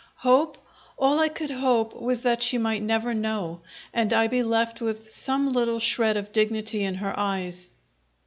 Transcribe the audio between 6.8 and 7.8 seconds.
in her eyes!